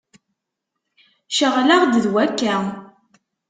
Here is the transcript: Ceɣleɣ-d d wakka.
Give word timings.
Ceɣleɣ-d 1.37 1.93
d 2.03 2.05
wakka. 2.13 2.55